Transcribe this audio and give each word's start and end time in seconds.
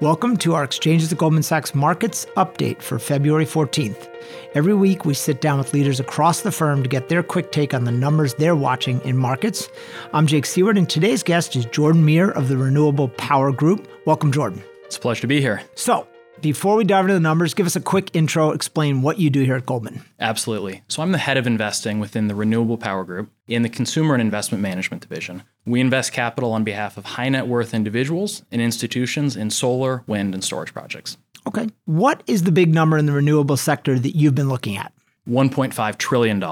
Welcome 0.00 0.38
to 0.38 0.54
our 0.54 0.64
Exchanges 0.64 1.12
at 1.12 1.18
Goldman 1.18 1.42
Sachs 1.42 1.74
Markets 1.74 2.24
update 2.38 2.80
for 2.80 2.98
February 2.98 3.44
14th. 3.44 4.08
Every 4.54 4.72
week, 4.72 5.04
we 5.04 5.12
sit 5.12 5.42
down 5.42 5.58
with 5.58 5.74
leaders 5.74 6.00
across 6.00 6.40
the 6.40 6.50
firm 6.50 6.82
to 6.82 6.88
get 6.88 7.10
their 7.10 7.22
quick 7.22 7.52
take 7.52 7.74
on 7.74 7.84
the 7.84 7.92
numbers 7.92 8.32
they're 8.32 8.56
watching 8.56 9.02
in 9.02 9.18
markets. 9.18 9.68
I'm 10.14 10.26
Jake 10.26 10.46
Siewert, 10.46 10.78
and 10.78 10.88
today's 10.88 11.22
guest 11.22 11.54
is 11.54 11.66
Jordan 11.66 12.02
Meir 12.02 12.30
of 12.30 12.48
the 12.48 12.56
Renewable 12.56 13.08
Power 13.08 13.52
Group. 13.52 13.86
Welcome, 14.06 14.32
Jordan. 14.32 14.64
It's 14.86 14.96
a 14.96 15.00
pleasure 15.00 15.20
to 15.20 15.26
be 15.26 15.42
here. 15.42 15.60
So, 15.74 16.06
before 16.42 16.76
we 16.76 16.84
dive 16.84 17.04
into 17.04 17.14
the 17.14 17.20
numbers, 17.20 17.54
give 17.54 17.66
us 17.66 17.76
a 17.76 17.80
quick 17.80 18.10
intro, 18.14 18.50
explain 18.50 19.02
what 19.02 19.18
you 19.18 19.30
do 19.30 19.42
here 19.42 19.56
at 19.56 19.66
Goldman. 19.66 20.02
Absolutely. 20.18 20.82
So, 20.88 21.02
I'm 21.02 21.12
the 21.12 21.18
head 21.18 21.36
of 21.36 21.46
investing 21.46 22.00
within 22.00 22.28
the 22.28 22.34
Renewable 22.34 22.78
Power 22.78 23.04
Group 23.04 23.30
in 23.48 23.62
the 23.62 23.68
Consumer 23.68 24.14
and 24.14 24.20
Investment 24.20 24.62
Management 24.62 25.02
Division. 25.02 25.42
We 25.64 25.80
invest 25.80 26.12
capital 26.12 26.52
on 26.52 26.64
behalf 26.64 26.96
of 26.96 27.04
high 27.04 27.28
net 27.28 27.46
worth 27.46 27.74
individuals 27.74 28.42
and 28.50 28.60
institutions 28.60 29.36
in 29.36 29.50
solar, 29.50 30.04
wind, 30.06 30.34
and 30.34 30.42
storage 30.42 30.72
projects. 30.72 31.16
Okay. 31.46 31.68
What 31.84 32.22
is 32.26 32.42
the 32.42 32.52
big 32.52 32.72
number 32.74 32.98
in 32.98 33.06
the 33.06 33.12
renewable 33.12 33.56
sector 33.56 33.98
that 33.98 34.16
you've 34.16 34.34
been 34.34 34.48
looking 34.48 34.76
at? 34.76 34.92
$1.5 35.28 35.98
trillion. 35.98 36.42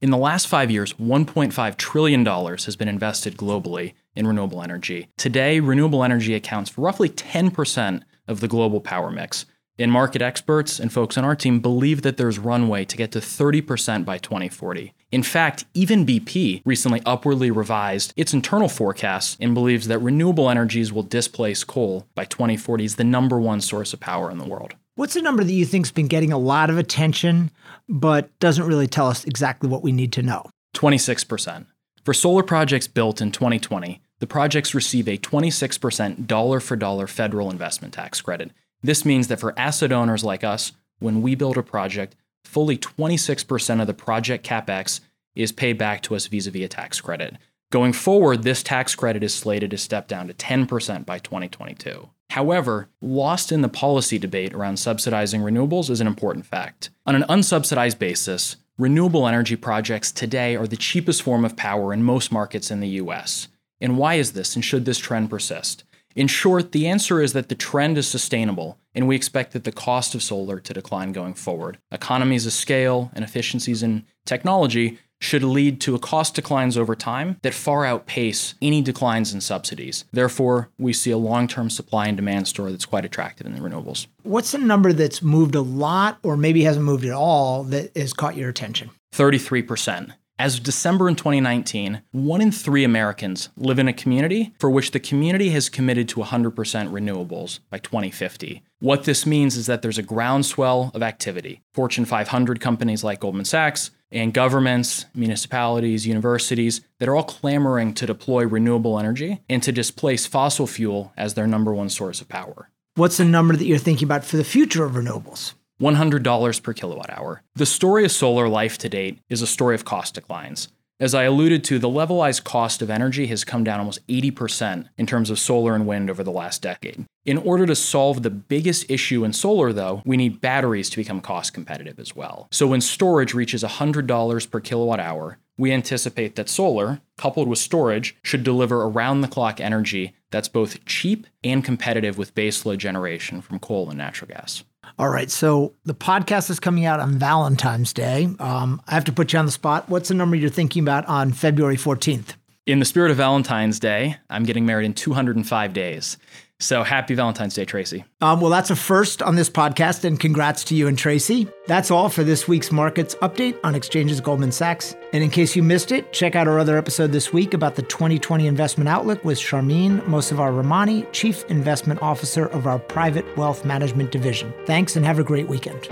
In 0.00 0.10
the 0.10 0.16
last 0.16 0.46
five 0.46 0.70
years, 0.70 0.94
$1.5 0.94 1.76
trillion 1.76 2.24
has 2.24 2.76
been 2.76 2.88
invested 2.88 3.36
globally 3.36 3.94
in 4.14 4.26
renewable 4.26 4.62
energy. 4.62 5.08
Today, 5.16 5.60
renewable 5.60 6.04
energy 6.04 6.34
accounts 6.34 6.70
for 6.70 6.82
roughly 6.82 7.08
10% 7.08 8.02
of 8.28 8.40
the 8.40 8.48
global 8.48 8.80
power 8.80 9.10
mix. 9.10 9.46
And 9.78 9.90
market 9.90 10.20
experts 10.20 10.78
and 10.78 10.92
folks 10.92 11.16
on 11.16 11.24
our 11.24 11.34
team 11.34 11.60
believe 11.60 12.02
that 12.02 12.16
there's 12.16 12.38
runway 12.38 12.84
to 12.84 12.96
get 12.96 13.10
to 13.12 13.20
30% 13.20 14.04
by 14.04 14.18
2040. 14.18 14.92
In 15.10 15.22
fact, 15.22 15.64
even 15.74 16.06
BP 16.06 16.62
recently 16.64 17.02
upwardly 17.06 17.50
revised 17.50 18.12
its 18.16 18.34
internal 18.34 18.68
forecasts 18.68 19.36
and 19.40 19.54
believes 19.54 19.88
that 19.88 19.98
renewable 19.98 20.50
energies 20.50 20.92
will 20.92 21.02
displace 21.02 21.64
coal 21.64 22.06
by 22.14 22.24
2040 22.26 22.84
as 22.84 22.96
the 22.96 23.04
number 23.04 23.40
one 23.40 23.60
source 23.60 23.92
of 23.92 24.00
power 24.00 24.30
in 24.30 24.38
the 24.38 24.46
world. 24.46 24.74
What's 24.94 25.14
the 25.14 25.22
number 25.22 25.42
that 25.42 25.52
you 25.52 25.64
think's 25.64 25.90
been 25.90 26.06
getting 26.06 26.32
a 26.32 26.38
lot 26.38 26.68
of 26.68 26.76
attention 26.76 27.50
but 27.88 28.38
doesn't 28.40 28.66
really 28.66 28.86
tell 28.86 29.08
us 29.08 29.24
exactly 29.24 29.68
what 29.70 29.82
we 29.82 29.90
need 29.90 30.12
to 30.12 30.22
know? 30.22 30.44
26%. 30.74 31.66
For 32.04 32.12
solar 32.12 32.42
projects 32.42 32.88
built 32.88 33.20
in 33.20 33.32
2020, 33.32 34.02
the 34.22 34.26
projects 34.28 34.72
receive 34.72 35.08
a 35.08 35.18
26% 35.18 36.28
dollar 36.28 36.60
for 36.60 36.76
dollar 36.76 37.08
federal 37.08 37.50
investment 37.50 37.92
tax 37.92 38.20
credit. 38.20 38.52
This 38.80 39.04
means 39.04 39.26
that 39.26 39.40
for 39.40 39.52
asset 39.58 39.90
owners 39.90 40.22
like 40.22 40.44
us, 40.44 40.70
when 41.00 41.22
we 41.22 41.34
build 41.34 41.58
a 41.58 41.62
project, 41.64 42.14
fully 42.44 42.78
26% 42.78 43.80
of 43.80 43.88
the 43.88 43.94
project 43.94 44.46
capex 44.46 45.00
is 45.34 45.50
paid 45.50 45.76
back 45.76 46.02
to 46.02 46.14
us 46.14 46.28
vis 46.28 46.46
a 46.46 46.52
vis 46.52 46.66
a 46.66 46.68
tax 46.68 47.00
credit. 47.00 47.34
Going 47.72 47.92
forward, 47.92 48.44
this 48.44 48.62
tax 48.62 48.94
credit 48.94 49.24
is 49.24 49.34
slated 49.34 49.72
to 49.72 49.76
step 49.76 50.06
down 50.06 50.28
to 50.28 50.34
10% 50.34 51.04
by 51.04 51.18
2022. 51.18 52.08
However, 52.30 52.90
lost 53.00 53.50
in 53.50 53.62
the 53.62 53.68
policy 53.68 54.20
debate 54.20 54.54
around 54.54 54.76
subsidizing 54.76 55.40
renewables 55.40 55.90
is 55.90 56.00
an 56.00 56.06
important 56.06 56.46
fact. 56.46 56.90
On 57.06 57.16
an 57.16 57.24
unsubsidized 57.24 57.98
basis, 57.98 58.54
renewable 58.78 59.26
energy 59.26 59.56
projects 59.56 60.12
today 60.12 60.54
are 60.54 60.68
the 60.68 60.76
cheapest 60.76 61.22
form 61.22 61.44
of 61.44 61.56
power 61.56 61.92
in 61.92 62.04
most 62.04 62.30
markets 62.30 62.70
in 62.70 62.78
the 62.78 63.00
US. 63.00 63.48
And 63.82 63.98
why 63.98 64.14
is 64.14 64.32
this, 64.32 64.54
and 64.54 64.64
should 64.64 64.84
this 64.84 64.98
trend 64.98 65.28
persist? 65.28 65.84
In 66.14 66.28
short, 66.28 66.72
the 66.72 66.86
answer 66.86 67.20
is 67.20 67.32
that 67.32 67.48
the 67.48 67.54
trend 67.54 67.98
is 67.98 68.06
sustainable, 68.06 68.78
and 68.94 69.08
we 69.08 69.16
expect 69.16 69.52
that 69.52 69.64
the 69.64 69.72
cost 69.72 70.14
of 70.14 70.22
solar 70.22 70.60
to 70.60 70.72
decline 70.72 71.12
going 71.12 71.34
forward. 71.34 71.78
Economies 71.90 72.46
of 72.46 72.52
scale 72.52 73.10
and 73.14 73.24
efficiencies 73.24 73.82
in 73.82 74.04
technology 74.24 74.98
should 75.20 75.42
lead 75.42 75.80
to 75.80 75.94
a 75.94 75.98
cost 75.98 76.34
declines 76.34 76.76
over 76.76 76.94
time 76.94 77.38
that 77.42 77.54
far 77.54 77.84
outpace 77.84 78.54
any 78.60 78.82
declines 78.82 79.32
in 79.32 79.40
subsidies. 79.40 80.04
Therefore, 80.12 80.68
we 80.78 80.92
see 80.92 81.10
a 81.10 81.16
long-term 81.16 81.70
supply 81.70 82.08
and 82.08 82.16
demand 82.16 82.48
story 82.48 82.72
that's 82.72 82.84
quite 82.84 83.04
attractive 83.04 83.46
in 83.46 83.54
the 83.54 83.60
renewables. 83.60 84.06
What's 84.22 84.52
the 84.52 84.58
number 84.58 84.92
that's 84.92 85.22
moved 85.22 85.54
a 85.54 85.60
lot 85.60 86.18
or 86.22 86.36
maybe 86.36 86.62
hasn't 86.64 86.84
moved 86.84 87.04
at 87.04 87.12
all 87.12 87.62
that 87.64 87.96
has 87.96 88.12
caught 88.12 88.36
your 88.36 88.50
attention? 88.50 88.90
33%. 89.12 90.12
As 90.42 90.56
of 90.56 90.64
December 90.64 91.08
in 91.08 91.14
2019, 91.14 92.02
one 92.10 92.40
in 92.40 92.50
three 92.50 92.82
Americans 92.82 93.50
live 93.56 93.78
in 93.78 93.86
a 93.86 93.92
community 93.92 94.52
for 94.58 94.68
which 94.68 94.90
the 94.90 94.98
community 94.98 95.50
has 95.50 95.68
committed 95.68 96.08
to 96.08 96.16
100% 96.16 96.52
renewables 96.90 97.60
by 97.70 97.78
2050. 97.78 98.60
What 98.80 99.04
this 99.04 99.24
means 99.24 99.56
is 99.56 99.66
that 99.66 99.82
there's 99.82 99.98
a 99.98 100.02
groundswell 100.02 100.90
of 100.94 101.02
activity. 101.04 101.62
Fortune 101.72 102.04
500 102.04 102.58
companies 102.60 103.04
like 103.04 103.20
Goldman 103.20 103.44
Sachs 103.44 103.92
and 104.10 104.34
governments, 104.34 105.06
municipalities, 105.14 106.08
universities 106.08 106.80
that 106.98 107.08
are 107.08 107.14
all 107.14 107.22
clamoring 107.22 107.94
to 107.94 108.04
deploy 108.04 108.44
renewable 108.44 108.98
energy 108.98 109.42
and 109.48 109.62
to 109.62 109.70
displace 109.70 110.26
fossil 110.26 110.66
fuel 110.66 111.12
as 111.16 111.34
their 111.34 111.46
number 111.46 111.72
one 111.72 111.88
source 111.88 112.20
of 112.20 112.28
power. 112.28 112.68
What's 112.96 113.18
the 113.18 113.24
number 113.24 113.54
that 113.54 113.64
you're 113.64 113.78
thinking 113.78 114.06
about 114.06 114.24
for 114.24 114.38
the 114.38 114.42
future 114.42 114.84
of 114.84 114.94
renewables? 114.94 115.54
$100 115.82 116.62
per 116.62 116.72
kilowatt 116.72 117.10
hour. 117.10 117.42
The 117.56 117.66
story 117.66 118.04
of 118.04 118.12
solar 118.12 118.48
life 118.48 118.78
to 118.78 118.88
date 118.88 119.18
is 119.28 119.42
a 119.42 119.46
story 119.46 119.74
of 119.74 119.84
cost 119.84 120.14
declines. 120.14 120.68
As 121.02 121.16
I 121.16 121.24
alluded 121.24 121.64
to, 121.64 121.80
the 121.80 121.88
levelized 121.88 122.44
cost 122.44 122.80
of 122.80 122.88
energy 122.88 123.26
has 123.26 123.42
come 123.42 123.64
down 123.64 123.80
almost 123.80 124.06
80% 124.06 124.88
in 124.96 125.04
terms 125.04 125.30
of 125.30 125.38
solar 125.40 125.74
and 125.74 125.84
wind 125.84 126.08
over 126.08 126.22
the 126.22 126.30
last 126.30 126.62
decade. 126.62 127.06
In 127.24 127.38
order 127.38 127.66
to 127.66 127.74
solve 127.74 128.22
the 128.22 128.30
biggest 128.30 128.88
issue 128.88 129.24
in 129.24 129.32
solar, 129.32 129.72
though, 129.72 130.00
we 130.04 130.16
need 130.16 130.40
batteries 130.40 130.88
to 130.90 130.96
become 130.96 131.20
cost 131.20 131.52
competitive 131.52 131.98
as 131.98 132.14
well. 132.14 132.46
So 132.52 132.68
when 132.68 132.80
storage 132.80 133.34
reaches 133.34 133.64
$100 133.64 134.48
per 134.48 134.60
kilowatt 134.60 135.00
hour, 135.00 135.38
we 135.58 135.72
anticipate 135.72 136.36
that 136.36 136.48
solar, 136.48 137.00
coupled 137.18 137.48
with 137.48 137.58
storage, 137.58 138.16
should 138.22 138.44
deliver 138.44 138.84
around 138.84 139.22
the 139.22 139.28
clock 139.28 139.60
energy 139.60 140.14
that's 140.30 140.48
both 140.48 140.84
cheap 140.84 141.26
and 141.42 141.64
competitive 141.64 142.16
with 142.16 142.34
baseload 142.36 142.78
generation 142.78 143.40
from 143.40 143.58
coal 143.58 143.88
and 143.88 143.98
natural 143.98 144.28
gas. 144.28 144.62
All 144.98 145.08
right. 145.08 145.30
So 145.30 145.74
the 145.84 145.94
podcast 145.94 146.50
is 146.50 146.60
coming 146.60 146.84
out 146.84 147.00
on 147.00 147.18
Valentine's 147.18 147.92
Day. 147.92 148.28
Um, 148.38 148.80
I 148.86 148.94
have 148.94 149.04
to 149.04 149.12
put 149.12 149.32
you 149.32 149.38
on 149.38 149.46
the 149.46 149.52
spot. 149.52 149.88
What's 149.88 150.08
the 150.08 150.14
number 150.14 150.36
you're 150.36 150.50
thinking 150.50 150.82
about 150.82 151.06
on 151.06 151.32
February 151.32 151.76
14th? 151.76 152.34
In 152.66 152.78
the 152.78 152.84
spirit 152.84 153.10
of 153.10 153.16
Valentine's 153.16 153.80
Day, 153.80 154.16
I'm 154.30 154.44
getting 154.44 154.64
married 154.66 154.86
in 154.86 154.94
205 154.94 155.72
days. 155.72 156.16
So 156.62 156.84
happy 156.84 157.14
Valentine's 157.14 157.54
Day, 157.54 157.64
Tracy. 157.64 158.04
Um, 158.20 158.40
well, 158.40 158.50
that's 158.50 158.70
a 158.70 158.76
first 158.76 159.20
on 159.20 159.34
this 159.34 159.50
podcast, 159.50 160.04
and 160.04 160.18
congrats 160.18 160.62
to 160.64 160.76
you 160.76 160.86
and 160.86 160.96
Tracy. 160.96 161.48
That's 161.66 161.90
all 161.90 162.08
for 162.08 162.22
this 162.22 162.46
week's 162.46 162.70
markets 162.70 163.16
update 163.16 163.58
on 163.64 163.74
Exchanges 163.74 164.20
Goldman 164.20 164.52
Sachs. 164.52 164.94
And 165.12 165.24
in 165.24 165.30
case 165.30 165.56
you 165.56 165.62
missed 165.64 165.90
it, 165.90 166.12
check 166.12 166.36
out 166.36 166.46
our 166.46 166.60
other 166.60 166.78
episode 166.78 167.10
this 167.10 167.32
week 167.32 167.52
about 167.52 167.74
the 167.74 167.82
2020 167.82 168.46
investment 168.46 168.88
outlook 168.88 169.24
with 169.24 169.38
Sharmeen 169.38 170.02
Mosavar 170.02 170.52
Rahmani, 170.62 171.10
Chief 171.10 171.44
Investment 171.46 172.00
Officer 172.00 172.46
of 172.46 172.68
our 172.68 172.78
Private 172.78 173.36
Wealth 173.36 173.64
Management 173.64 174.12
Division. 174.12 174.54
Thanks 174.64 174.94
and 174.94 175.04
have 175.04 175.18
a 175.18 175.24
great 175.24 175.48
weekend. 175.48 175.88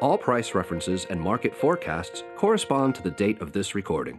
All 0.00 0.16
price 0.16 0.54
references 0.54 1.06
and 1.10 1.20
market 1.20 1.54
forecasts 1.54 2.24
correspond 2.36 2.94
to 2.94 3.02
the 3.02 3.10
date 3.10 3.42
of 3.42 3.52
this 3.52 3.74
recording. 3.74 4.18